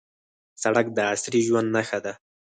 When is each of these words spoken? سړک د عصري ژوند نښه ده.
سړک 0.61 0.85
د 0.95 0.97
عصري 1.11 1.41
ژوند 1.47 1.67
نښه 1.75 1.99
ده. 2.05 2.13